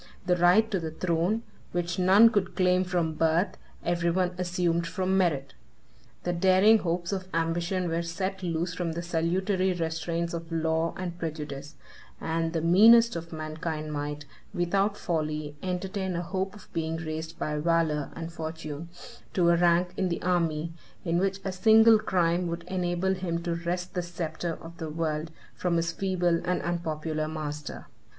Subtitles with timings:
[0.25, 1.43] The right to the throne,
[1.73, 3.55] which none could claim from birth,
[3.85, 5.53] every one assumed from merit.
[6.23, 11.19] The daring hopes of ambition were set loose from the salutary restraints of law and
[11.19, 11.75] prejudice;
[12.19, 14.25] and the meanest of mankind might,
[14.55, 18.89] without folly, entertain a hope of being raised by valor and fortune
[19.35, 20.73] to a rank in the army,
[21.05, 25.29] in which a single crime would enable him to wrest the sceptre of the world
[25.53, 27.85] from his feeble and unpopular master.